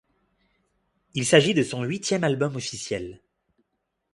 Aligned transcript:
Il 1.13 1.27
s'agit 1.27 1.53
de 1.53 1.61
son 1.61 1.83
huitième 1.83 2.23
album 2.23 2.55
officiel. 2.55 3.21